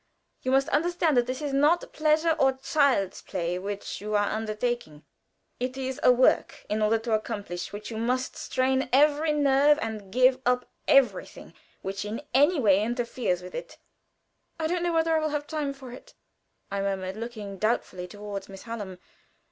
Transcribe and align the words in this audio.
You 0.41 0.49
must 0.49 0.67
understand 0.69 1.15
that 1.17 1.29
it 1.29 1.43
is 1.43 1.53
not 1.53 1.93
pleasure 1.93 2.35
or 2.39 2.53
child's 2.53 3.21
play 3.21 3.59
which 3.59 4.01
you 4.01 4.15
are 4.15 4.29
undertaking. 4.31 5.03
It 5.59 5.77
is 5.77 5.99
a 6.01 6.11
work 6.11 6.65
in 6.67 6.81
order 6.81 6.97
to 6.97 7.11
accomplish 7.13 7.71
which 7.71 7.91
you 7.91 7.97
must 7.97 8.35
strain 8.35 8.89
every 8.91 9.31
nerve, 9.31 9.77
and 9.79 10.11
give 10.11 10.39
up 10.43 10.67
everything 10.87 11.53
which 11.83 12.03
in 12.03 12.19
any 12.33 12.59
way 12.59 12.81
interferes 12.81 13.43
with 13.43 13.53
it." 13.53 13.77
"I 14.59 14.65
don't 14.65 14.81
know 14.81 14.91
whether 14.93 15.15
I 15.15 15.19
shall 15.19 15.29
have 15.29 15.45
time 15.45 15.71
for 15.71 15.91
it," 15.91 16.15
I 16.71 16.81
murmured, 16.81 17.15
looking 17.15 17.59
doubtfully 17.59 18.07
toward 18.07 18.49
Miss 18.49 18.63
Hallam. 18.63 18.97